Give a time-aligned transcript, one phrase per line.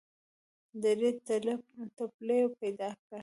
[0.81, 1.09] ډلې
[1.95, 3.19] ټپلې پیدا کړې